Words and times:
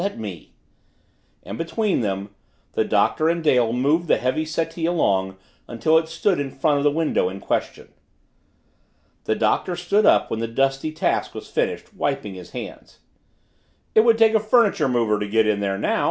Let 0.01 0.17
me" 0.17 0.55
and 1.43 1.59
between 1.59 2.01
them, 2.01 2.33
the 2.71 2.83
Doctor 2.83 3.29
and 3.29 3.43
Dale 3.43 3.71
moved 3.71 4.07
the 4.07 4.17
heavy 4.17 4.45
settee 4.45 4.87
along 4.87 5.37
until 5.67 5.95
it 5.99 6.09
stood 6.09 6.39
in 6.39 6.49
front 6.49 6.79
of 6.79 6.83
the 6.83 6.89
window 6.89 7.29
in 7.29 7.39
question. 7.39 7.93
The 9.25 9.35
Doctor 9.35 9.75
stood 9.75 10.07
up 10.07 10.31
when 10.31 10.39
the 10.39 10.47
dusty 10.47 10.91
task 10.91 11.35
was 11.35 11.51
finished, 11.51 11.93
wiping 11.93 12.33
his 12.33 12.49
hands. 12.49 12.97
"It 13.93 13.99
would 14.03 14.17
take 14.17 14.33
a 14.33 14.39
furniture 14.39 14.89
mover 14.89 15.19
to 15.19 15.27
get 15.27 15.45
in 15.45 15.59
there 15.59 15.77
now!" 15.77 15.99